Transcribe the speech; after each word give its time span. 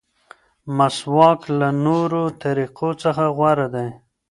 مسواک 0.77 1.41
له 1.59 1.67
نورو 1.85 2.23
طریقو 2.41 2.89
څخه 3.03 3.23
غوره 3.37 3.67
دی. 3.75 3.87